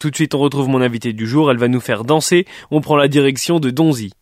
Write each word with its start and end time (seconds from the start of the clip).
Tout 0.00 0.10
de 0.10 0.14
suite, 0.14 0.36
on 0.36 0.38
retrouve 0.38 0.68
mon 0.68 0.80
invité 0.80 1.12
du 1.12 1.26
jour. 1.26 1.50
Elle 1.50 1.56
va 1.56 1.66
nous 1.66 1.80
faire 1.80 2.04
danser. 2.04 2.46
On 2.70 2.80
prend 2.80 2.94
la 2.94 3.08
direction 3.08 3.58
de 3.58 3.70
Donzy. 3.70 4.12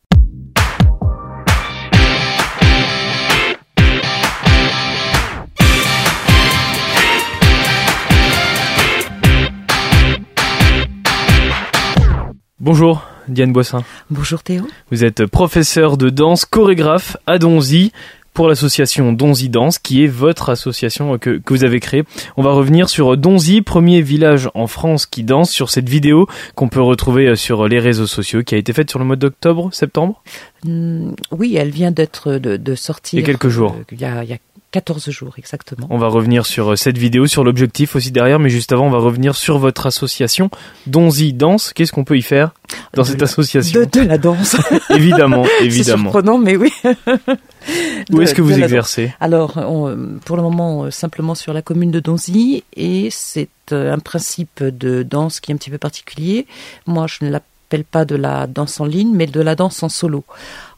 Bonjour, 12.59 13.07
Diane 13.29 13.53
Boissin. 13.53 13.85
Bonjour 14.09 14.43
Théo. 14.43 14.67
Vous 14.91 15.05
êtes 15.05 15.27
professeur 15.27 15.99
de 15.99 16.09
danse, 16.09 16.47
chorégraphe 16.47 17.19
à 17.27 17.39
Donzy 17.39 17.93
pour 18.37 18.49
l'association 18.49 19.15
Donzy 19.15 19.49
Danse, 19.49 19.79
qui 19.79 20.05
est 20.05 20.07
votre 20.07 20.51
association 20.51 21.17
que, 21.17 21.39
que 21.39 21.55
vous 21.55 21.65
avez 21.65 21.81
créée. 21.81 22.05
On 22.37 22.43
va 22.43 22.53
revenir 22.53 22.91
sur 22.91 23.17
Donzy, 23.17 23.63
premier 23.63 24.03
village 24.03 24.51
en 24.53 24.67
France 24.67 25.07
qui 25.07 25.25
danse, 25.25 25.51
sur 25.51 25.71
cette 25.71 25.89
vidéo 25.89 26.29
qu'on 26.55 26.69
peut 26.69 26.83
retrouver 26.83 27.35
sur 27.35 27.67
les 27.67 27.81
réseaux 27.81 28.07
sociaux, 28.07 28.43
qui 28.43 28.55
a 28.55 28.59
été 28.59 28.75
faite 28.75 28.91
sur 28.91 28.99
le 28.99 29.07
mois 29.07 29.17
d'octobre, 29.17 29.73
septembre? 29.73 30.23
Mm, 30.65 31.13
oui, 31.31 31.57
elle 31.57 31.71
vient 31.71 31.91
d'être 31.91 32.33
de, 32.33 32.59
de 32.59 32.75
sortir. 32.75 33.19
Il 33.19 33.23
y 33.23 33.25
a 33.25 33.27
quelques 33.27 33.49
jours. 33.49 33.75
euh, 33.79 33.85
il, 33.91 34.01
y 34.01 34.05
a, 34.05 34.23
il 34.23 34.29
y 34.29 34.35
a 34.35 34.39
14 34.73 35.11
jours 35.11 35.35
exactement. 35.39 35.87
On 35.91 35.99
va 35.99 36.09
revenir 36.09 36.45
sur 36.45 36.73
euh, 36.73 36.77
cette 36.77 36.99
vidéo, 36.99 37.27
sur 37.27 37.45
l'objectif 37.45 37.97
aussi 37.97 38.11
derrière, 38.11 38.39
mais 38.39 38.51
juste 38.51 38.73
avant, 38.73 38.87
on 38.87 38.91
va 38.91 38.99
revenir 38.99 39.35
sur 39.37 39.59
votre 39.59 39.87
association 39.87 40.51
Donzy 40.87 41.33
Danse. 41.33 41.73
Qu'est-ce 41.73 41.93
qu'on 41.93 42.05
peut 42.05 42.19
y 42.19 42.23
faire 42.23 42.53
dans 42.93 43.03
De 43.03 43.09
cette 43.09 43.23
association 43.23 43.81
De, 43.81 43.85
de 43.85 44.01
la 44.01 44.19
danse. 44.19 44.57
Évidemment, 44.91 45.45
C'est 45.59 45.65
évidemment. 45.67 46.11
surprenant, 46.11 46.39
mais 46.39 46.57
oui. 46.57 46.73
Où 48.13 48.21
est-ce 48.23 48.35
que 48.35 48.43
vous 48.43 48.59
exercez 48.59 49.13
Alors, 49.21 49.57
on, 49.57 50.19
pour 50.25 50.37
le 50.37 50.43
moment, 50.43 50.85
euh, 50.85 50.91
simplement 50.91 51.35
sur 51.35 51.53
la 51.53 51.63
commune 51.63 51.91
de 51.91 52.01
Donzy, 52.01 52.65
et 52.75 53.09
c'est 53.11 53.49
euh, 53.73 53.93
un 53.93 53.99
principe 53.99 54.63
de 54.63 55.03
danse 55.03 55.41
qui 55.41 55.51
est 55.51 55.55
un 55.55 55.59
petit 55.59 55.71
peu 55.71 55.79
particulier. 55.79 56.47
Moi, 56.87 57.07
je 57.09 57.25
ne 57.25 57.31
l'appelle 57.31 57.49
pas 57.69 58.05
de 58.05 58.15
la 58.17 58.47
danse 58.47 58.81
en 58.81 58.85
ligne, 58.85 59.13
mais 59.15 59.27
de 59.27 59.41
la 59.41 59.55
danse 59.55 59.83
en 59.83 59.89
solo. 59.89 60.25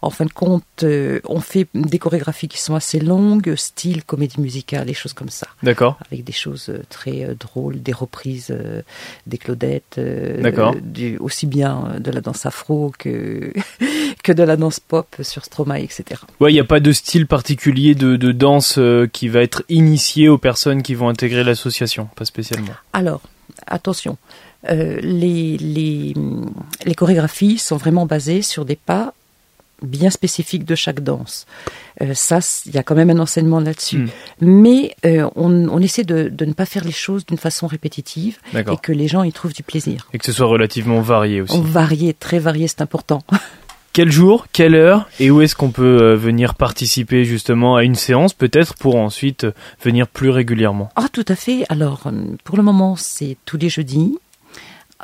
En 0.00 0.10
fin 0.10 0.24
de 0.26 0.32
compte, 0.32 0.62
euh, 0.84 1.20
on 1.24 1.40
fait 1.40 1.66
des 1.74 1.98
chorégraphies 1.98 2.46
qui 2.48 2.60
sont 2.60 2.74
assez 2.76 3.00
longues, 3.00 3.54
style 3.56 4.04
comédie 4.04 4.40
musicale, 4.40 4.86
des 4.86 4.94
choses 4.94 5.12
comme 5.12 5.28
ça. 5.28 5.48
D'accord. 5.62 5.98
avec 6.06 6.22
des 6.24 6.32
choses 6.32 6.68
euh, 6.68 6.82
très 6.88 7.24
euh, 7.24 7.34
drôles, 7.34 7.82
des 7.82 7.92
reprises, 7.92 8.48
euh, 8.50 8.82
des 9.26 9.38
Claudettes, 9.38 10.00
D'accord. 10.40 10.76
du- 10.80 11.18
aussi 11.18 11.46
bien 11.46 11.96
de 11.98 12.10
la 12.12 12.20
danse 12.20 12.46
afro 12.46 12.92
que 12.96 13.52
que 14.22 14.32
de 14.32 14.42
la 14.44 14.56
danse 14.56 14.78
pop 14.80 15.16
sur 15.22 15.44
Stromae, 15.44 15.80
etc. 15.82 16.20
Ouais, 16.40 16.50
il 16.52 16.54
n'y 16.54 16.60
a 16.60 16.64
pas 16.64 16.80
de 16.80 16.92
style 16.92 17.26
particulier 17.26 17.94
de, 17.96 18.16
de 18.16 18.30
danse 18.32 18.78
qui 19.12 19.28
va 19.28 19.42
être 19.42 19.64
initié 19.68 20.28
aux 20.28 20.38
personnes 20.38 20.82
qui 20.82 20.94
vont 20.94 21.08
intégrer 21.08 21.42
l'association, 21.44 22.08
pas 22.14 22.24
spécialement. 22.24 22.72
Alors, 22.92 23.20
attention, 23.66 24.16
euh, 24.68 24.98
les, 25.00 25.56
les, 25.58 26.14
les 26.84 26.94
chorégraphies 26.94 27.58
sont 27.58 27.76
vraiment 27.76 28.06
basées 28.06 28.42
sur 28.42 28.64
des 28.64 28.76
pas 28.76 29.14
bien 29.82 30.10
spécifiques 30.10 30.64
de 30.64 30.74
chaque 30.74 31.00
danse. 31.00 31.46
Euh, 32.02 32.12
ça, 32.14 32.40
il 32.66 32.74
y 32.74 32.78
a 32.78 32.82
quand 32.82 32.96
même 32.96 33.10
un 33.10 33.18
enseignement 33.20 33.60
là-dessus. 33.60 33.98
Mm. 33.98 34.08
Mais 34.40 34.96
euh, 35.04 35.28
on, 35.36 35.68
on 35.68 35.78
essaie 35.78 36.02
de, 36.02 36.28
de 36.28 36.44
ne 36.44 36.52
pas 36.52 36.66
faire 36.66 36.84
les 36.84 36.92
choses 36.92 37.24
d'une 37.24 37.38
façon 37.38 37.68
répétitive 37.68 38.38
et 38.54 38.76
que 38.82 38.92
les 38.92 39.06
gens 39.06 39.22
y 39.22 39.32
trouvent 39.32 39.54
du 39.54 39.62
plaisir. 39.62 40.08
Et 40.12 40.18
que 40.18 40.24
ce 40.24 40.32
soit 40.32 40.46
relativement 40.46 41.00
varié 41.00 41.40
aussi. 41.40 41.60
Varié, 41.62 42.12
très 42.12 42.40
varié, 42.40 42.66
c'est 42.66 42.82
important. 42.82 43.22
Quel 43.94 44.12
jour, 44.12 44.46
quelle 44.52 44.76
heure 44.76 45.08
et 45.18 45.28
où 45.28 45.40
est-ce 45.40 45.56
qu'on 45.56 45.72
peut 45.72 46.14
venir 46.14 46.54
participer 46.54 47.24
justement 47.24 47.74
à 47.74 47.82
une 47.82 47.96
séance 47.96 48.32
peut-être 48.32 48.74
pour 48.76 48.94
ensuite 48.94 49.44
venir 49.82 50.06
plus 50.06 50.30
régulièrement? 50.30 50.90
Ah, 50.94 51.08
tout 51.10 51.24
à 51.26 51.34
fait. 51.34 51.64
Alors, 51.68 52.08
pour 52.44 52.56
le 52.56 52.62
moment, 52.62 52.94
c'est 52.94 53.36
tous 53.44 53.56
les 53.56 53.68
jeudis 53.68 54.16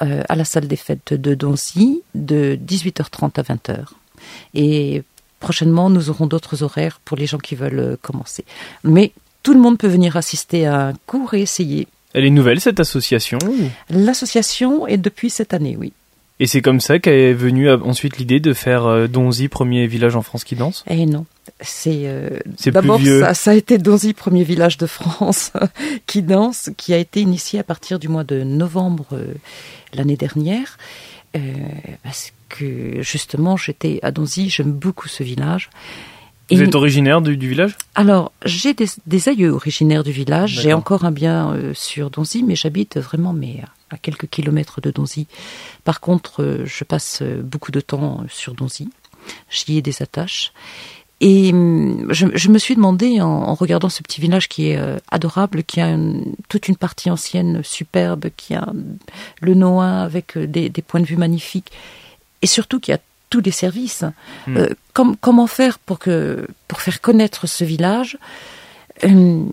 euh, 0.02 0.22
à 0.28 0.34
la 0.36 0.44
salle 0.44 0.66
des 0.66 0.76
fêtes 0.76 1.14
de 1.14 1.34
Donzy 1.34 2.02
de 2.14 2.58
18h30 2.66 3.38
à 3.38 3.42
20h. 3.42 3.84
Et 4.54 5.02
prochainement, 5.40 5.90
nous 5.90 6.10
aurons 6.10 6.26
d'autres 6.26 6.62
horaires 6.62 7.00
pour 7.04 7.16
les 7.16 7.26
gens 7.26 7.38
qui 7.38 7.54
veulent 7.54 7.78
euh, 7.78 7.96
commencer. 8.00 8.44
Mais 8.82 9.12
tout 9.42 9.54
le 9.54 9.60
monde 9.60 9.78
peut 9.78 9.88
venir 9.88 10.16
assister 10.16 10.66
à 10.66 10.88
un 10.88 10.92
cours 11.06 11.34
et 11.34 11.42
essayer. 11.42 11.86
Elle 12.12 12.24
est 12.24 12.30
nouvelle 12.30 12.60
cette 12.60 12.80
association 12.80 13.38
L'association 13.90 14.86
est 14.86 14.98
depuis 14.98 15.30
cette 15.30 15.52
année, 15.52 15.76
oui. 15.78 15.92
et 16.40 16.46
c'est 16.46 16.62
comme 16.62 16.80
ça 16.80 16.98
qu'est 16.98 17.32
venue 17.32 17.68
euh, 17.68 17.78
ensuite 17.82 18.18
l'idée 18.18 18.40
de 18.40 18.52
faire 18.52 19.08
Donzy, 19.08 19.48
premier 19.48 19.86
village 19.86 20.16
en 20.16 20.22
France 20.22 20.44
qui 20.44 20.54
danse? 20.56 20.84
Eh 20.88 21.06
non. 21.06 21.26
C'est 21.60 22.02
euh, 22.04 22.38
d'abord 22.66 23.00
ça, 23.02 23.34
ça 23.34 23.50
a 23.50 23.54
été 23.54 23.78
Donzy, 23.78 24.14
premier 24.14 24.44
village 24.44 24.78
de 24.78 24.86
France 24.86 25.52
qui 26.06 26.22
danse, 26.22 26.70
qui 26.76 26.94
a 26.94 26.98
été 26.98 27.20
initié 27.20 27.58
à 27.60 27.64
partir 27.64 27.98
du 27.98 28.08
mois 28.08 28.24
de 28.24 28.42
novembre 28.42 29.06
euh, 29.12 29.34
l'année 29.92 30.16
dernière, 30.16 30.78
euh, 31.36 31.40
parce 32.02 32.32
que 32.48 33.02
justement 33.02 33.56
j'étais 33.56 34.00
à 34.02 34.10
Donzy, 34.10 34.48
j'aime 34.48 34.72
beaucoup 34.72 35.08
ce 35.08 35.22
village. 35.22 35.70
Vous 36.50 36.60
Et- 36.60 36.64
êtes 36.64 36.74
originaire 36.74 37.20
du, 37.22 37.36
du 37.36 37.48
village? 37.48 37.76
Alors 37.94 38.32
j'ai 38.44 38.72
des, 38.74 38.86
des 39.06 39.28
aïeux 39.28 39.50
originaires 39.50 40.04
du 40.04 40.12
village, 40.12 40.60
j'ai 40.62 40.72
encore 40.72 41.04
un 41.04 41.12
bien 41.12 41.56
sur 41.74 42.10
Donzy, 42.10 42.42
mais 42.42 42.56
j'habite 42.56 42.98
vraiment 42.98 43.32
mais 43.32 43.60
à 43.90 43.98
quelques 43.98 44.28
kilomètres 44.28 44.80
de 44.80 44.90
Donzy. 44.90 45.26
Par 45.84 46.00
contre, 46.00 46.62
je 46.64 46.84
passe 46.84 47.22
beaucoup 47.22 47.70
de 47.70 47.80
temps 47.80 48.24
sur 48.28 48.54
Donzy, 48.54 48.88
j'y 49.50 49.76
ai 49.78 49.82
des 49.82 50.02
attaches. 50.02 50.52
Et 51.26 51.52
hum, 51.52 52.06
je, 52.10 52.26
je 52.34 52.48
me 52.50 52.58
suis 52.58 52.74
demandé, 52.76 53.20
en, 53.22 53.28
en 53.50 53.54
regardant 53.54 53.88
ce 53.88 54.02
petit 54.02 54.20
village 54.20 54.46
qui 54.52 54.68
est 54.68 54.76
euh, 54.76 54.98
adorable, 55.10 55.64
qui 55.64 55.80
a 55.80 55.88
une- 55.88 56.34
toute 56.50 56.68
une 56.68 56.76
partie 56.76 57.10
ancienne 57.10 57.62
superbe, 57.64 58.26
qui 58.36 58.52
a 58.54 58.66
le 59.40 59.54
Noin 59.54 60.02
avec 60.02 60.36
euh, 60.36 60.46
des, 60.46 60.68
des 60.68 60.82
points 60.82 61.00
de 61.00 61.06
vue 61.06 61.16
magnifiques, 61.16 61.72
et 62.42 62.46
surtout 62.46 62.78
qui 62.78 62.92
a 62.92 62.98
tous 63.30 63.40
les 63.40 63.52
services. 63.64 64.04
Hmm. 64.46 64.56
Euh, 64.58 64.68
com- 64.92 65.16
comment 65.20 65.46
faire 65.48 65.78
pour, 65.78 65.98
que, 65.98 66.46
pour 66.68 66.80
faire 66.82 67.00
connaître 67.00 67.46
ce 67.48 67.64
village 67.64 68.18
d'une 69.02 69.50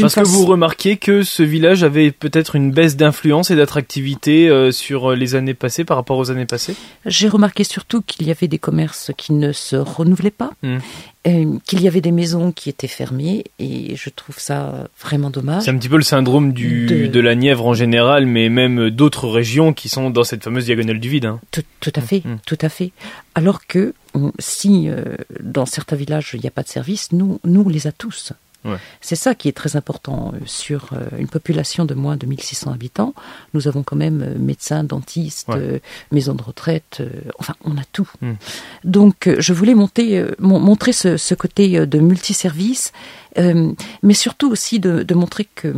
Parce 0.00 0.14
que 0.14 0.20
façon- 0.22 0.32
vous 0.32 0.46
remarquez 0.46 0.96
que 0.96 1.22
ce 1.22 1.42
village 1.42 1.84
avait 1.84 2.10
peut-être 2.12 2.56
une 2.56 2.70
baisse 2.70 2.96
d'influence 2.96 3.50
et 3.50 3.56
d'attractivité 3.56 4.48
euh, 4.48 4.72
sur 4.72 5.10
euh, 5.12 5.14
les 5.16 5.34
années 5.34 5.54
passées 5.54 5.84
par 5.84 5.96
rapport 5.98 6.16
aux 6.18 6.30
années 6.30 6.46
passées? 6.46 6.74
J'ai 7.04 7.28
remarqué 7.28 7.62
surtout 7.64 8.00
qu'il 8.00 8.26
y 8.26 8.30
avait 8.30 8.48
des 8.48 8.58
commerces 8.58 9.10
qui 9.16 9.32
ne 9.34 9.52
se 9.52 9.76
renouvelaient 9.76 10.30
pas, 10.30 10.50
Hmm. 10.62 10.78
euh, 11.26 11.58
qu'il 11.66 11.82
y 11.82 11.88
avait 11.88 12.00
des 12.00 12.12
maisons 12.12 12.52
qui 12.52 12.68
étaient 12.70 12.88
fermées, 12.88 13.44
et 13.58 13.94
je 13.96 14.08
trouve 14.10 14.38
ça 14.38 14.88
vraiment 15.00 15.28
dommage. 15.30 15.64
C'est 15.64 15.70
un 15.70 15.76
petit 15.78 15.88
peu 15.90 15.96
le 15.96 16.02
syndrome 16.02 16.52
du, 16.52 16.86
De- 16.86 17.06
de 17.08 17.20
la 17.20 17.34
Nièvre 17.34 17.66
en 17.66 17.74
général, 17.74 18.24
mais 18.26 18.48
même 18.48 18.90
d'autres 18.90 19.28
régions 19.28 19.72
qui 19.72 19.88
sont 19.88 20.08
dans 20.10 20.24
cette 20.24 20.42
fameuse 20.44 20.64
diagonale 20.64 21.00
du 21.00 21.08
vide. 21.08 21.26
hein. 21.26 21.40
Tout, 21.50 21.62
tout 21.80 21.92
à 21.94 22.00
fait, 22.00 22.22
Mhm. 22.24 22.38
tout 22.46 22.58
à 22.62 22.68
fait. 22.68 22.92
Alors 23.34 23.66
que 23.66 23.92
si 24.38 24.88
euh, 24.88 25.16
dans 25.40 25.66
certains 25.66 25.96
villages 25.96 26.32
il 26.34 26.40
n'y 26.40 26.48
a 26.48 26.50
pas 26.50 26.62
de 26.62 26.68
service, 26.68 27.12
nous, 27.12 27.40
nous 27.44 27.62
on 27.62 27.68
les 27.68 27.86
a 27.86 27.92
tous. 27.92 28.32
Ouais. 28.64 28.76
C'est 29.00 29.16
ça 29.16 29.34
qui 29.34 29.48
est 29.48 29.52
très 29.52 29.76
important 29.76 30.32
euh, 30.34 30.38
sur 30.46 30.90
euh, 30.92 31.06
une 31.18 31.28
population 31.28 31.84
de 31.84 31.94
moins 31.94 32.16
de 32.16 32.26
1600 32.26 32.72
habitants. 32.72 33.14
Nous 33.54 33.66
avons 33.68 33.82
quand 33.82 33.96
même 33.96 34.22
euh, 34.22 34.38
médecins, 34.38 34.84
dentistes, 34.84 35.48
Ouais. 35.48 35.80
maisons 36.12 36.34
de 36.34 36.42
retraite, 36.42 37.02
enfin 37.38 37.54
on 37.64 37.76
a 37.76 37.84
tout. 37.92 38.08
Mhm. 38.20 38.36
Donc 38.84 39.28
je 39.38 39.52
voulais 39.52 39.74
monter, 39.74 40.24
montrer 40.38 40.92
ce, 40.92 41.16
ce 41.16 41.34
côté 41.34 41.86
de 41.86 41.98
multiservice, 41.98 42.92
euh, 43.38 43.72
mais 44.02 44.14
surtout 44.14 44.50
aussi 44.50 44.78
de, 44.78 45.02
de 45.02 45.14
montrer 45.14 45.46
que 45.54 45.74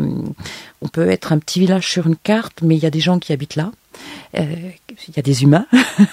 on 0.83 0.89
peut 0.89 1.09
être 1.09 1.33
un 1.33 1.39
petit 1.39 1.61
village 1.61 1.89
sur 1.89 2.07
une 2.07 2.17
carte, 2.17 2.61
mais 2.63 2.77
il 2.77 2.83
y 2.83 2.87
a 2.87 2.91
des 2.91 3.01
gens 3.01 3.19
qui 3.19 3.33
habitent 3.33 3.57
là. 3.57 3.73
Euh, 4.37 4.45
il 5.09 5.15
y 5.17 5.21
a 5.21 5.23
des 5.23 5.45
humains 5.45 5.67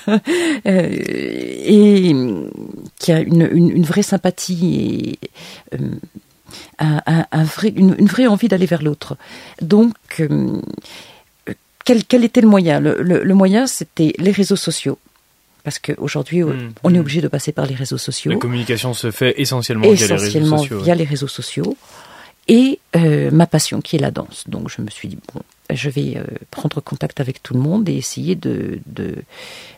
et 0.65 2.11
hum, 2.13 2.49
qui 2.99 3.11
a 3.11 3.19
une, 3.19 3.49
une, 3.51 3.69
une 3.71 3.83
vraie 3.83 4.03
sympathie 4.03 5.19
et 5.73 5.77
euh, 5.77 5.89
un, 6.79 7.01
un- 7.05 7.25
un 7.31 7.43
vrai, 7.43 7.69
une, 7.75 7.95
une 7.97 8.07
vraie 8.07 8.27
envie 8.27 8.47
d'aller 8.47 8.65
vers 8.65 8.81
l'autre. 8.83 9.17
Donc, 9.61 9.93
hum, 10.29 10.61
quel, 11.85 12.03
quel 12.05 12.23
était 12.23 12.41
le 12.41 12.47
moyen? 12.47 12.79
Le, 12.79 13.01
le- 13.01 13.23
le 13.23 13.33
moyen, 13.33 13.67
c'était 13.67 14.13
les 14.17 14.31
réseaux 14.31 14.55
sociaux. 14.55 14.97
Parce 15.63 15.77
qu'aujourd'hui, 15.79 16.41
Mm. 16.43 16.73
on 16.83 16.93
est 16.93 16.97
Mm. 16.97 17.01
obligé 17.01 17.21
de 17.21 17.27
passer 17.27 17.51
par 17.51 17.65
les 17.65 17.75
réseaux 17.75 17.97
sociaux 17.99 18.31
La 18.31 18.37
communication 18.37 18.93
se 18.93 19.11
fait 19.11 19.39
essentiellement 19.39 19.91
via 19.91 20.07
les 20.07 20.15
réseaux 20.15 20.57
sociaux. 20.57 20.77
ouais. 20.77 20.83
via 20.83 20.95
les 20.95 21.03
réseaux 21.03 21.27
sociaux 21.27 21.77
et 22.47 22.79
euh, 22.95 23.29
ma 23.31 23.45
passion 23.45 23.79
qui 23.81 23.95
est 23.95 23.99
la 23.99 24.09
danse. 24.11 24.45
Donc 24.47 24.69
je 24.75 24.81
me 24.81 24.89
suis 24.89 25.07
dit 25.07 25.19
bon, 25.33 25.41
je 25.71 25.89
vais 25.91 26.17
euh, 26.17 26.23
prendre 26.49 26.81
contact 26.81 27.19
avec 27.19 27.43
tout 27.43 27.53
le 27.53 27.59
monde 27.59 27.87
et 27.89 27.95
essayer 27.95 28.33
de, 28.35 28.79
de 28.87 29.15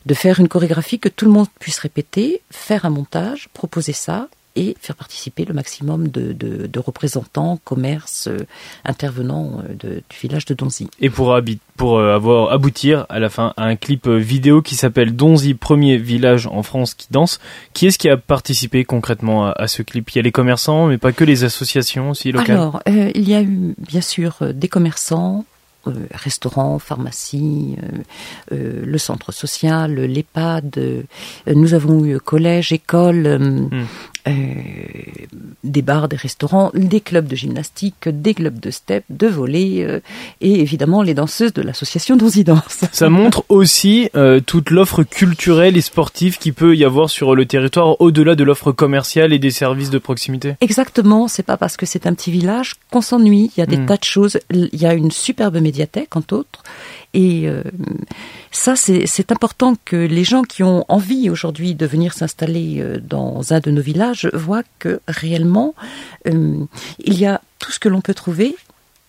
de 0.06 0.14
faire 0.14 0.40
une 0.40 0.48
chorégraphie 0.48 1.00
que 1.00 1.10
tout 1.10 1.26
le 1.26 1.32
monde 1.32 1.48
puisse 1.60 1.80
répéter, 1.80 2.42
faire 2.50 2.86
un 2.86 2.90
montage, 2.90 3.50
proposer 3.54 3.92
ça 3.94 4.30
et 4.56 4.76
faire 4.80 4.96
participer 4.96 5.46
le 5.46 5.54
maximum 5.54 6.10
de, 6.10 6.32
de, 6.32 6.68
de 6.68 6.80
représentants, 6.80 7.60
commerces, 7.64 8.28
euh, 8.28 8.46
intervenants 8.86 9.62
euh, 9.64 9.74
de- 9.74 10.04
du 10.10 10.18
village 10.22 10.46
de 10.46 10.54
Donzy. 10.54 10.88
Et 11.00 11.10
pour, 11.10 11.36
pour 11.76 11.98
euh, 11.98 12.16
avoir 12.16 12.52
aboutir 12.52 13.06
à 13.10 13.20
la 13.20 13.30
fin 13.30 13.54
à 13.58 13.64
un 13.66 13.76
clip 13.76 14.08
euh, 14.08 14.18
vidéo 14.18 14.62
qui 14.62 14.76
s'appelle 14.76 15.16
Donzy, 15.16 15.56
premier 15.56 15.98
village 15.98 16.46
en 16.48 16.62
France 16.62 16.94
qui 16.94 17.08
danse, 17.10 17.40
qui 17.74 17.88
est-ce 17.88 17.98
qui 17.98 18.10
a 18.10 18.18
participé 18.18 18.86
concrètement 18.86 19.48
à, 19.48 19.52
à 19.52 19.68
ce 19.68 19.82
clip? 19.82 20.12
Il 20.12 20.18
y 20.18 20.20
a 20.20 20.22
les 20.24 20.32
commerçants, 20.32 20.88
mais 20.88 20.98
pas 21.00 21.12
que 21.14 21.24
les 21.24 21.44
associations 21.44 22.12
aussi 22.12 22.32
locales? 22.32 22.58
Alors, 22.58 22.82
euh, 22.88 23.12
il 23.16 23.28
y 23.28 23.34
a 23.34 23.42
eu 23.42 23.74
bien 23.78 24.02
sûr 24.02 24.36
euh, 24.42 24.54
des 24.54 24.68
commerçants, 24.68 25.46
euh, 25.88 25.92
restaurants, 26.12 26.80
pharmacie, 26.80 27.76
euh, 27.82 27.98
euh, 28.54 28.86
le 28.86 28.98
centre 28.98 29.32
social, 29.34 29.96
l'EHPAD. 29.96 30.80
nous 31.54 31.74
avons 31.74 32.06
eu 32.06 32.20
collège, 32.20 32.72
école, 32.72 33.38
hmm. 33.72 33.86
Des 34.26 35.82
bars, 35.82 36.08
des 36.08 36.16
restaurants, 36.16 36.72
des 36.74 37.02
clubs 37.02 37.28
de 37.28 37.36
gymnastique, 37.36 38.08
des 38.08 38.34
clubs 38.34 38.60
de 38.60 38.72
step, 38.72 39.04
de 39.10 39.28
volley 39.28 40.02
et 40.42 40.60
évidemment 40.62 41.02
les 41.02 41.14
danseuses 41.14 41.54
de 41.54 41.62
l'association 41.62 42.16
Danse. 42.16 42.86
Ça 42.92 43.10
montre 43.10 43.44
aussi 43.50 44.10
toute 44.46 44.70
l'offre 44.70 45.04
culturelle 45.04 45.76
et 45.76 45.82
sportive 45.82 46.38
qui 46.38 46.52
peut 46.52 46.76
y 46.76 46.86
avoir 46.86 47.10
sur 47.10 47.36
le 47.36 47.46
territoire 47.46 48.00
au-delà 48.02 48.36
de 48.36 48.44
l'offre 48.44 48.72
commerciale 48.72 49.34
et 49.34 49.40
des 49.40 49.52
services 49.52 49.90
de 49.90 49.98
proximité. 49.98 50.56
Exactement, 50.62 51.28
c'est 51.28 51.44
pas 51.44 51.58
parce 51.58 51.78
que 51.78 51.86
c'est 51.86 52.08
un 52.08 52.14
petit 52.14 52.32
village 52.32 52.76
qu'on 52.92 53.02
s'ennuie. 53.02 53.52
Il 53.56 53.60
y 53.60 53.64
a 53.64 53.66
des 53.66 53.78
hmm. 53.78 53.86
tas 53.86 53.98
de 53.98 54.04
choses. 54.04 54.40
Il 54.52 54.70
y 54.74 54.86
a 54.86 54.94
une 54.94 55.12
superbe 55.12 55.58
médiathèque, 55.58 56.16
entre 56.16 56.36
autres. 56.38 56.64
Et 57.14 57.48
euh, 57.48 57.62
ça, 58.52 58.76
c'est 58.76 59.32
important 59.32 59.76
que 59.86 59.96
les 59.96 60.24
gens 60.24 60.42
qui 60.42 60.64
ont 60.64 60.84
envie 60.88 61.30
aujourd'hui 61.30 61.76
de 61.76 61.86
venir 61.86 62.14
s'installer 62.14 62.78
euh, 62.80 63.00
dans 63.00 63.54
un 63.54 63.60
de 63.60 63.70
nos 63.70 63.82
villages 63.82 64.13
voient 64.34 64.64
que 64.80 65.00
réellement, 65.08 65.76
euh, 66.28 66.66
il 67.00 67.20
y 67.20 67.26
a 67.26 67.42
tout 67.60 67.72
ce 67.72 67.80
que 67.80 67.90
l'on 67.90 68.02
peut 68.02 68.14
trouver 68.14 68.56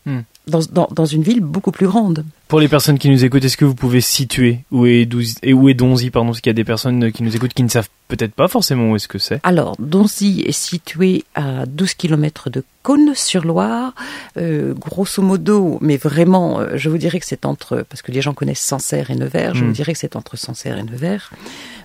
hmm. 0.07 0.21
dans, 0.47 0.61
dans, 0.71 0.89
dans, 0.91 1.07
une 1.07 1.23
ville 1.23 1.41
beaucoup 1.41 1.73
plus 1.73 1.87
grande. 1.87 2.25
Pour 2.49 2.61
les 2.61 2.69
personnes 2.69 2.99
qui 2.99 3.09
nous 3.09 3.25
écoutent, 3.25 3.45
est-ce 3.45 3.57
que 3.57 3.65
vous 3.65 3.75
pouvez 3.75 4.01
situer 4.01 4.61
où 4.71 4.87
est, 4.87 5.09
et 5.43 5.53
où 5.53 5.69
est 5.69 5.75
Donzy 5.75 6.11
pardon, 6.11 6.29
Parce 6.29 6.41
qu'il 6.41 6.51
y 6.51 6.53
a 6.53 6.55
des 6.55 6.65
personnes 6.65 7.11
qui 7.11 7.23
nous 7.23 7.35
écoutent 7.35 7.55
qui 7.55 7.65
ne 7.65 7.69
savent 7.69 7.89
peut-être 8.07 8.35
pas 8.35 8.49
forcément 8.49 8.91
où 8.91 8.97
est-ce 8.97 9.09
que 9.09 9.19
c'est. 9.19 9.41
Alors, 9.43 9.75
Donzy 9.79 10.45
est 10.47 10.53
situé 10.53 11.25
à 11.35 11.67
12 11.67 11.95
km 11.95 12.51
de 12.51 12.63
Cône-sur-Loire. 12.83 13.95
Euh, 14.37 14.75
grosso 14.75 15.23
modo, 15.23 15.79
mais 15.81 15.97
vraiment, 15.97 16.61
euh, 16.61 16.77
je 16.77 16.91
vous 16.91 16.99
dirais 16.99 17.19
que 17.19 17.27
c'est 17.27 17.47
entre, 17.47 17.85
parce 17.89 18.03
que 18.03 18.13
les 18.13 18.21
gens 18.21 18.35
connaissent 18.35 18.61
Sancerre 18.61 19.11
et 19.11 19.17
Nevers, 19.17 19.55
je 19.55 19.65
vous 19.65 19.71
hmm. 19.71 19.75
dirais 19.75 19.93
que 19.95 19.99
c'est 19.99 20.15
entre 20.15 20.37
Sancerre 20.37 20.79
et 20.79 20.83
Nevers, 20.83 21.33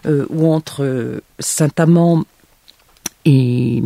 euh, 0.06 0.26
ou 0.30 0.52
entre 0.52 1.22
Saint-Amand 1.40 2.26
et... 3.30 3.84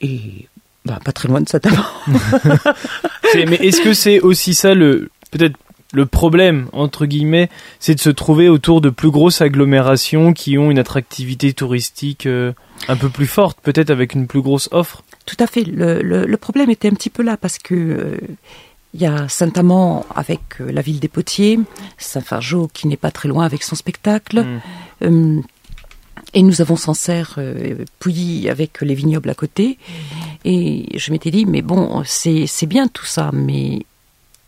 et 0.00 0.48
bah, 0.84 1.00
pas 1.02 1.12
très 1.12 1.28
loin 1.28 1.40
de 1.40 1.48
Saint-Amand. 1.48 1.84
mais 3.34 3.56
est-ce 3.56 3.80
que 3.80 3.94
c'est 3.94 4.20
aussi 4.20 4.52
ça 4.54 4.74
le 4.74 5.10
peut-être 5.30 5.56
le 5.94 6.06
problème, 6.06 6.68
entre 6.72 7.06
guillemets, 7.06 7.48
c'est 7.78 7.94
de 7.94 8.00
se 8.00 8.10
trouver 8.10 8.48
autour 8.48 8.80
de 8.80 8.90
plus 8.90 9.10
grosses 9.10 9.40
agglomérations 9.40 10.32
qui 10.32 10.58
ont 10.58 10.70
une 10.70 10.80
attractivité 10.80 11.52
touristique 11.52 12.26
euh, 12.26 12.52
un 12.88 12.96
peu 12.96 13.08
plus 13.08 13.28
forte, 13.28 13.60
peut-être 13.62 13.90
avec 13.90 14.14
une 14.14 14.26
plus 14.26 14.42
grosse 14.42 14.68
offre? 14.72 15.04
Tout 15.24 15.36
à 15.38 15.46
fait. 15.46 15.62
Le, 15.64 16.36
problème 16.36 16.68
était 16.68 16.88
un 16.88 16.94
petit 16.94 17.10
peu 17.10 17.22
là 17.22 17.36
parce 17.36 17.58
que 17.58 17.74
euh, 17.74 18.18
il 18.92 19.00
y 19.00 19.06
a 19.06 19.28
Saint-Amand 19.28 20.04
avec 20.14 20.40
euh, 20.60 20.72
la 20.72 20.82
ville 20.82 20.98
des 20.98 21.08
Potiers, 21.08 21.60
Saint-Fargeau 21.96 22.68
qui 22.72 22.88
n'est 22.88 22.96
pas 22.96 23.12
très 23.12 23.28
loin 23.28 23.44
avec 23.44 23.62
son 23.62 23.76
spectacle. 23.76 24.44
Hmm. 25.00 25.42
Et 26.32 26.42
nous 26.42 26.60
avons 26.60 26.76
Sancerre, 26.76 27.38
Pouilly 27.98 28.48
avec 28.48 28.80
les 28.80 28.94
vignobles 28.94 29.30
à 29.30 29.34
côté. 29.34 29.78
Et 30.44 30.86
je 30.96 31.12
m'étais 31.12 31.30
dit, 31.30 31.46
mais 31.46 31.62
bon, 31.62 32.02
c'est 32.04 32.66
bien 32.66 32.88
tout 32.88 33.06
ça, 33.06 33.30
mais 33.32 33.80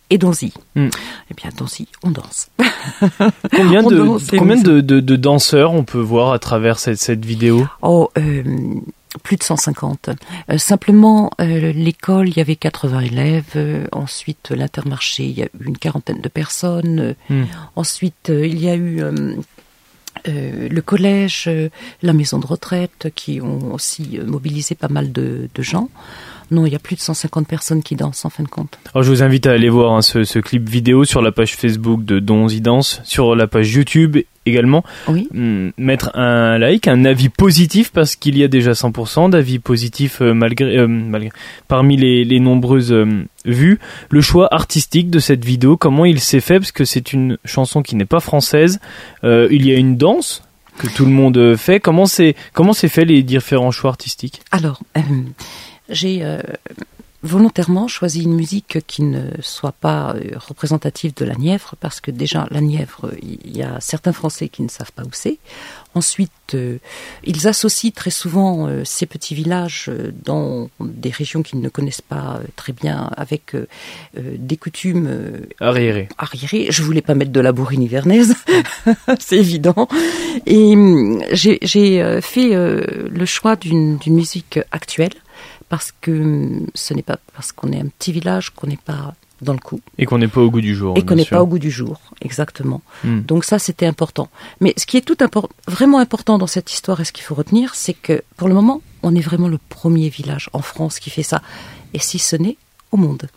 et 0.08 0.14
y 0.14 0.18
hmm. 0.18 0.90
Eh 1.30 1.34
bien, 1.34 1.50
y 1.50 1.86
on 2.04 2.10
danse. 2.10 2.50
Combien, 3.56 3.82
de, 3.82 4.36
combien 4.38 4.56
de, 4.56 4.80
de, 4.80 5.16
danseurs 5.16 5.72
on 5.72 5.82
peut 5.82 6.00
voir 6.00 6.32
à 6.32 6.38
travers 6.38 6.78
cette, 6.78 6.98
cette 6.98 7.24
vidéo? 7.24 7.66
Oh, 7.82 8.10
euh, 8.16 8.44
plus 9.24 9.36
de 9.36 9.42
150. 9.42 10.10
Euh, 10.50 10.58
simplement, 10.58 11.32
euh, 11.40 11.72
l'école, 11.72 12.28
il 12.28 12.36
y 12.36 12.40
avait 12.40 12.54
80 12.54 13.00
élèves. 13.00 13.88
ensuite, 13.90 14.50
l'intermarché, 14.50 15.24
il 15.24 15.38
y 15.38 15.42
a 15.42 15.46
eu 15.46 15.66
une 15.66 15.76
quarantaine 15.76 16.20
de 16.20 16.28
personnes. 16.28 17.16
Hmm. 17.28 17.44
Ensuite, 17.74 18.28
il 18.28 18.62
y 18.62 18.68
a 18.68 18.76
eu 18.76 19.02
le 20.26 20.80
collège, 20.80 21.50
la 22.02 22.12
maison 22.12 22.38
de 22.38 22.46
retraite, 22.46 23.08
qui 23.14 23.40
ont 23.40 23.74
aussi 23.74 24.18
mobilisé 24.24 24.74
pas 24.74 24.88
mal 24.88 25.12
de, 25.12 25.48
gens. 25.58 25.88
Non, 26.50 26.64
il 26.66 26.72
y 26.72 26.76
a 26.76 26.78
plus 26.78 26.94
de 26.94 27.00
150 27.00 27.48
personnes 27.48 27.82
qui 27.82 27.96
dansent 27.96 28.24
en 28.24 28.30
fin 28.30 28.44
de 28.44 28.48
compte. 28.48 28.78
Alors, 28.94 29.02
je 29.02 29.10
vous 29.10 29.22
invite 29.22 29.46
à 29.46 29.52
aller 29.52 29.68
voir 29.68 29.94
hein, 29.94 30.02
ce, 30.02 30.38
clip 30.38 30.68
vidéo 30.68 31.04
sur 31.04 31.22
la 31.22 31.32
page 31.32 31.56
Facebook 31.56 32.04
de 32.04 32.20
Donzi 32.20 32.60
Danse, 32.60 33.00
sur 33.04 33.34
la 33.34 33.46
page 33.46 33.72
YouTube 33.72 34.18
également. 34.46 34.84
Oui. 35.08 35.28
Hmm, 35.32 35.70
mettre 35.76 36.16
un 36.16 36.58
like, 36.58 36.88
un 36.88 37.04
avis 37.04 37.28
positif 37.28 37.90
parce 37.92 38.16
qu'il 38.16 38.38
y 38.38 38.44
a 38.44 38.48
déjà 38.48 38.72
100% 38.72 39.30
d'avis 39.30 39.58
positifs 39.58 40.22
euh, 40.22 40.32
malgré, 40.32 40.78
euh, 40.78 40.86
malgré, 40.86 41.30
parmi 41.68 41.96
les, 41.96 42.24
les 42.24 42.40
nombreuses 42.40 42.92
euh, 42.92 43.24
vues. 43.44 43.78
Le 44.08 44.20
choix 44.20 44.48
artistique 44.54 45.10
de 45.10 45.18
cette 45.18 45.44
vidéo, 45.44 45.76
comment 45.76 46.04
il 46.04 46.20
s'est 46.20 46.40
fait 46.40 46.58
parce 46.58 46.72
que 46.72 46.84
c'est 46.84 47.12
une 47.12 47.38
chanson 47.44 47.82
qui 47.82 47.96
n'est 47.96 48.04
pas 48.04 48.20
française. 48.20 48.80
il 49.22 49.66
y 49.66 49.72
a 49.72 49.76
une 49.76 49.96
danse 49.96 50.42
que 50.78 50.86
tout 50.86 51.04
le 51.04 51.10
monde 51.10 51.56
fait. 51.56 51.80
Comment 51.80 52.06
c'est 52.06 52.34
comment 52.52 52.72
c'est 52.72 52.88
fait 52.88 53.04
les 53.04 53.22
différents 53.22 53.70
choix 53.70 53.90
artistiques? 53.90 54.40
Alors 54.50 54.80
j'ai 55.88 56.22
volontairement 57.22 57.88
choisi 57.88 58.22
une 58.22 58.34
musique 58.34 58.78
qui 58.86 59.02
ne 59.02 59.30
soit 59.40 59.72
pas 59.72 60.14
euh, 60.14 60.30
représentative 60.36 61.14
de 61.14 61.24
la 61.24 61.34
Nièvre, 61.34 61.74
parce 61.80 62.00
que 62.00 62.10
déjà, 62.10 62.46
la 62.50 62.60
Nièvre, 62.60 63.10
il 63.22 63.56
y 63.56 63.62
a 63.62 63.80
certains 63.80 64.12
Français 64.12 64.48
qui 64.48 64.62
ne 64.62 64.68
savent 64.68 64.92
pas 64.92 65.02
où 65.02 65.10
c'est. 65.12 65.38
Ensuite, 65.94 66.30
euh, 66.54 66.78
ils 67.24 67.48
associent 67.48 67.92
très 67.94 68.10
souvent 68.10 68.68
ces 68.84 69.06
petits 69.06 69.34
villages 69.34 69.90
dans 70.24 70.68
des 70.80 71.10
régions 71.10 71.42
qu'ils 71.42 71.60
ne 71.60 71.68
connaissent 71.68 72.02
pas 72.02 72.40
très 72.54 72.72
bien 72.72 73.10
avec 73.16 73.56
des 74.14 74.56
coutumes 74.56 75.08
arriérées. 75.60 76.08
arriérées. 76.18 76.66
Je 76.70 76.82
voulais 76.82 77.02
pas 77.02 77.14
mettre 77.14 77.32
de 77.32 77.40
la 77.40 77.52
bourrine 77.52 77.82
hivernaise, 77.82 78.34
c'est 79.18 79.38
évident. 79.38 79.88
Et 80.44 80.74
hum, 80.74 81.22
j'ai 81.32 82.20
fait 82.20 82.50
le 82.54 83.24
choix 83.24 83.56
d'une 83.56 83.98
musique 84.06 84.60
actuelle 84.70 85.14
parce 85.68 85.92
que 86.00 86.62
ce 86.74 86.94
n'est 86.94 87.02
pas 87.02 87.18
parce 87.34 87.52
qu'on 87.52 87.72
est 87.72 87.80
un 87.80 87.86
petit 87.86 88.12
village 88.12 88.50
qu'on 88.50 88.66
n'est 88.66 88.76
pas 88.76 89.14
dans 89.42 89.52
le 89.52 89.58
coup. 89.58 89.80
Et 89.98 90.06
qu'on 90.06 90.18
n'est 90.18 90.28
pas 90.28 90.40
au 90.40 90.50
goût 90.50 90.60
du 90.60 90.74
jour. 90.74 90.96
Et 90.96 91.04
qu'on 91.04 91.14
n'est 91.14 91.24
pas 91.24 91.42
au 91.42 91.46
goût 91.46 91.58
du 91.58 91.70
jour, 91.70 92.00
exactement. 92.22 92.80
Hmm. 93.04 93.20
Donc 93.20 93.44
ça, 93.44 93.58
c'était 93.58 93.86
important. 93.86 94.28
Mais 94.60 94.72
ce 94.76 94.86
qui 94.86 94.96
est 94.96 95.02
tout 95.02 95.16
vraiment 95.68 95.98
important 95.98 96.38
dans 96.38 96.46
cette 96.46 96.72
histoire 96.72 97.00
et 97.00 97.04
ce 97.04 97.12
qu'il 97.12 97.24
faut 97.24 97.34
retenir, 97.34 97.74
c'est 97.74 97.94
que 97.94 98.22
pour 98.36 98.48
le 98.48 98.54
moment, 98.54 98.80
on 99.02 99.14
est 99.14 99.20
vraiment 99.20 99.48
le 99.48 99.58
premier 99.68 100.08
village 100.08 100.48
en 100.52 100.62
France 100.62 100.98
qui 100.98 101.10
fait 101.10 101.22
ça. 101.22 101.42
Et 101.94 101.98
si 101.98 102.18
ce 102.18 102.36
n'est 102.36 102.56
au 102.92 102.96
monde. 102.96 103.28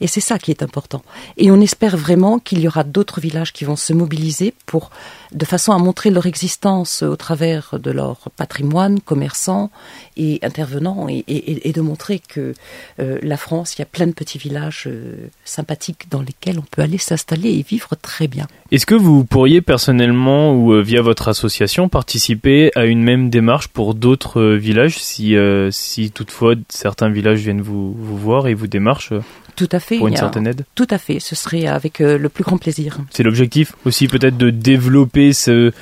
Et 0.00 0.06
c'est 0.06 0.20
ça 0.20 0.38
qui 0.38 0.50
est 0.50 0.62
important. 0.62 1.02
Et 1.36 1.50
on 1.50 1.60
espère 1.60 1.96
vraiment 1.96 2.38
qu'il 2.38 2.60
y 2.60 2.68
aura 2.68 2.84
d'autres 2.84 3.20
villages 3.20 3.52
qui 3.52 3.64
vont 3.64 3.76
se 3.76 3.92
mobiliser 3.92 4.54
pour, 4.66 4.90
de 5.32 5.44
façon 5.44 5.72
à 5.72 5.78
montrer 5.78 6.10
leur 6.10 6.26
existence 6.26 7.02
au 7.02 7.16
travers 7.16 7.78
de 7.78 7.90
leur 7.90 8.16
patrimoine, 8.36 9.00
commerçant 9.00 9.70
et 10.16 10.38
intervenant, 10.42 11.06
et, 11.08 11.72
de 11.72 11.80
montrer 11.80 12.20
que 12.26 12.54
euh, 12.98 13.18
la 13.22 13.36
France, 13.36 13.76
il 13.76 13.80
y 13.80 13.82
a 13.82 13.86
plein 13.86 14.06
de 14.06 14.12
petits 14.12 14.38
villages 14.38 14.84
euh, 14.86 15.28
sympathiques 15.44 16.06
dans 16.10 16.22
lesquels 16.22 16.58
on 16.58 16.64
peut 16.70 16.82
aller 16.82 16.98
s'installer 16.98 17.50
et 17.50 17.62
vivre 17.62 17.90
très 18.00 18.26
bien. 18.26 18.46
Est-ce 18.70 18.86
que 18.86 18.94
vous 18.94 19.24
pourriez 19.24 19.60
personnellement 19.60 20.52
ou 20.54 20.72
euh, 20.72 20.82
via 20.82 21.02
votre 21.02 21.28
association 21.28 21.88
participer 21.88 22.70
à 22.74 22.86
une 22.86 23.02
même 23.02 23.30
démarche 23.30 23.68
pour 23.68 23.94
d'autres 23.94 24.42
villages 24.42 24.98
si, 24.98 25.36
si 25.70 26.10
toutefois 26.10 26.54
certains 26.68 27.08
villages 27.08 27.40
viennent 27.40 27.60
vous 27.60 27.94
voir 27.94 28.48
et 28.48 28.54
vous 28.54 28.66
démarchent? 28.66 29.12
Tout 29.54 29.68
à 29.72 29.80
fait. 29.80 29.98
Pour 29.98 30.08
une 30.08 30.16
certaine 30.16 30.46
aide 30.46 30.64
Tout 30.74 30.86
à 30.90 30.98
fait, 30.98 31.20
ce 31.20 31.34
serait 31.34 31.66
avec 31.66 32.00
euh, 32.00 32.18
le 32.18 32.28
plus 32.28 32.44
grand 32.44 32.58
plaisir. 32.58 32.98
C'est 33.10 33.22
l'objectif 33.22 33.74
aussi 33.84 34.08
peut-être 34.08 34.36
de 34.36 34.50
développer 34.50 35.32
ces 35.32 35.72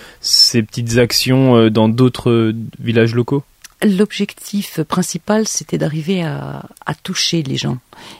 petites 0.62 0.98
actions 0.98 1.56
euh, 1.56 1.70
dans 1.70 1.88
d'autres 1.88 2.30
euh, 2.30 2.56
villages 2.80 3.14
locaux? 3.14 3.44
L'objectif 3.82 4.82
principal, 4.82 5.46
c'était 5.46 5.78
d'arriver 5.78 6.22
à, 6.24 6.64
toucher 7.04 7.44
les 7.44 7.56
gens. 7.56 7.78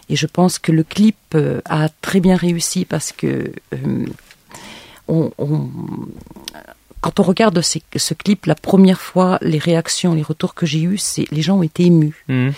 Et 0.09 0.15
je 0.15 0.27
pense 0.27 0.61
que 0.61 0.71
le 0.71 0.85
clip 0.85 1.17
a 1.65 1.89
très 2.01 2.21
bien 2.21 2.37
réussi 2.37 2.85
parce 2.85 3.11
que 3.11 3.51
on, 5.09 5.33
quand 7.01 7.21
on 7.21 7.23
regarde 7.23 7.61
ce 7.63 8.15
clip, 8.15 8.47
la 8.47 8.55
première 8.55 9.01
fois, 9.01 9.39
les 9.41 9.59
réactions, 9.59 10.15
les 10.15 10.23
retours 10.23 10.55
que 10.55 10.67
j'ai 10.67 10.81
eus, 10.81 10.99
c'est 10.99 11.27
les 11.31 11.43
gens 11.43 11.59
ont 11.59 11.63
été 11.63 11.85
émus. 11.85 12.25
Mmh. 12.29 12.49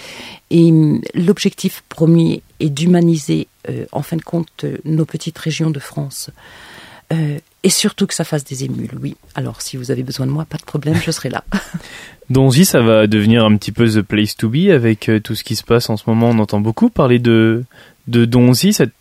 Et 0.51 0.71
hum, 0.71 1.01
l'objectif 1.15 1.83
premier 1.89 2.43
est 2.59 2.71
d'humaniser, 2.71 3.49
euh, 3.69 3.87
en 3.93 4.03
fin 4.03 4.17
de 4.17 4.23
compte, 4.23 4.65
euh, 4.65 4.79
nos 4.85 5.05
petites 5.05 5.39
régions 5.39 5.71
de 5.71 5.79
France. 5.79 6.31
Euh, 7.13 7.39
et 7.63 7.71
surtout 7.71 8.07
que 8.07 8.15
ça 8.15 8.25
fasse 8.25 8.45
des 8.45 8.65
émules, 8.65 8.93
oui. 9.01 9.17
Alors, 9.35 9.63
si 9.63 9.77
vous 9.77 9.91
avez 9.91 10.03
besoin 10.03 10.27
de 10.27 10.31
moi, 10.31 10.45
pas 10.45 10.59
de 10.59 10.65
problème, 10.65 10.97
je 11.05 11.11
serai 11.11 11.29
là. 11.29 11.45
Donzy, 12.31 12.65
ça 12.65 12.81
va 12.81 13.07
devenir 13.07 13.45
un 13.45 13.57
petit 13.57 13.73
peu 13.73 13.89
the 13.89 14.03
place 14.03 14.37
to 14.37 14.49
be 14.49 14.71
avec 14.71 15.11
tout 15.25 15.35
ce 15.35 15.43
qui 15.43 15.57
se 15.57 15.65
passe 15.65 15.91
en 15.91 15.97
ce 15.97 16.05
moment. 16.07 16.31
On 16.31 16.39
entend 16.39 16.61
beaucoup 16.61 16.89
parler 16.89 17.19
de, 17.19 17.65
de 18.11 18.25
Donzy, 18.25 18.73
cette, 18.73 18.93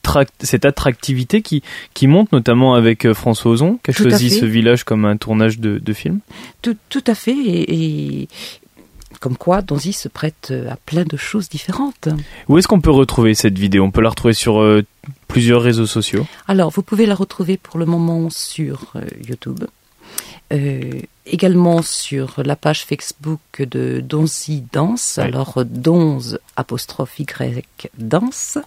cette 0.41 0.65
attractivité 0.65 1.41
qui, 1.41 1.63
qui 1.93 2.07
monte 2.07 2.31
notamment 2.31 2.75
avec 2.75 3.05
euh, 3.05 3.13
François 3.13 3.51
Ozon, 3.51 3.79
qui 3.83 3.91
a 3.91 3.93
choisi 3.93 4.29
ce 4.29 4.45
village 4.45 4.83
comme 4.83 5.05
un 5.05 5.17
tournage 5.17 5.59
de, 5.59 5.79
de 5.79 5.93
film? 5.93 6.19
Tout, 6.61 6.77
tout 6.89 7.03
à 7.07 7.15
fait, 7.15 7.35
et, 7.35 8.27
comme 9.19 9.35
quoi 9.35 9.61
Donzy 9.61 9.93
se 9.93 10.07
prête 10.07 10.49
euh, 10.51 10.71
à 10.71 10.77
plein 10.77 11.03
de 11.03 11.17
choses 11.17 11.49
différentes. 11.49 12.07
Où 12.47 12.57
est-ce 12.57 12.67
qu'on 12.67 12.81
peut 12.81 12.91
retrouver 12.91 13.33
cette 13.33 13.57
vidéo? 13.57 13.83
On 13.83 13.91
peut 13.91 14.01
la 14.01 14.09
retrouver 14.09 14.33
sur 14.33 14.61
euh, 14.61 14.85
plusieurs 15.29 15.61
réseaux 15.61 15.85
sociaux 15.85 16.27
Alors, 16.49 16.71
vous 16.71 16.83
pouvez 16.83 17.05
la 17.05 17.15
retrouver 17.15 17.55
pour 17.55 17.79
le 17.79 17.85
moment 17.85 18.29
sur 18.29 18.95
YouTube. 19.25 19.63
Euh, 20.51 20.79
également 21.27 21.83
sur 21.83 22.41
la 22.43 22.55
page 22.55 22.83
Facebook 22.83 23.39
de 23.59 24.01
Donzi 24.01 24.63
Danse, 24.73 25.19
alors 25.19 25.63
Donze 25.63 26.39
apostrophe 26.55 27.19
Y 27.19 27.63
Danse, 27.99 28.57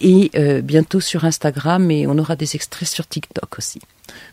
et 0.00 0.30
euh, 0.34 0.62
bientôt 0.62 1.00
sur 1.00 1.26
Instagram 1.26 1.90
et 1.90 2.06
on 2.06 2.16
aura 2.16 2.36
des 2.36 2.56
extraits 2.56 2.88
sur 2.88 3.06
TikTok 3.06 3.58
aussi. 3.58 3.80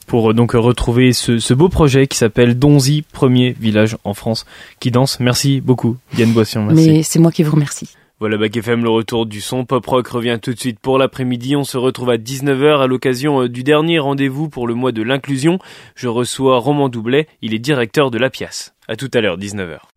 Pour 0.07 0.31
euh, 0.31 0.33
donc 0.33 0.53
retrouver 0.53 1.11
ce, 1.11 1.39
ce 1.39 1.53
beau 1.53 1.67
projet 1.67 2.07
qui 2.07 2.17
s'appelle 2.17 2.57
Donzy, 2.57 3.03
premier 3.11 3.51
village 3.51 3.97
en 4.05 4.13
France 4.13 4.45
qui 4.79 4.91
danse. 4.91 5.19
Merci 5.19 5.59
beaucoup, 5.59 5.97
Yann 6.17 6.31
Boission. 6.31 6.63
Merci. 6.63 6.89
Mais 6.89 7.03
c'est 7.03 7.19
moi 7.19 7.33
qui 7.33 7.43
vous 7.43 7.51
remercie. 7.51 7.89
Voilà 8.21 8.37
Bac 8.37 8.55
FM, 8.55 8.83
le 8.83 8.89
retour 8.91 9.25
du 9.25 9.41
son. 9.41 9.65
Pop 9.65 9.83
Rock 9.83 10.09
revient 10.09 10.37
tout 10.39 10.53
de 10.53 10.59
suite 10.59 10.79
pour 10.79 10.99
l'après-midi. 10.99 11.55
On 11.55 11.63
se 11.63 11.75
retrouve 11.75 12.11
à 12.11 12.17
19h 12.17 12.79
à 12.79 12.85
l'occasion 12.85 13.41
euh, 13.41 13.49
du 13.49 13.63
dernier 13.63 13.97
rendez-vous 13.97 14.47
pour 14.47 14.67
le 14.67 14.75
mois 14.75 14.91
de 14.91 15.01
l'inclusion. 15.01 15.57
Je 15.95 16.07
reçois 16.07 16.59
Roman 16.59 16.87
Doublet, 16.87 17.27
il 17.41 17.55
est 17.55 17.59
directeur 17.59 18.11
de 18.11 18.19
la 18.19 18.29
pièce. 18.29 18.75
À 18.87 18.95
tout 18.95 19.09
à 19.15 19.21
l'heure, 19.21 19.39
19h. 19.39 19.90